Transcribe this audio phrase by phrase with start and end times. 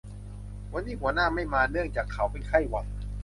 [0.73, 2.87] วันนี้หัวหน้าไม่มาเนื่องจากเขาเป็นไข้หวัด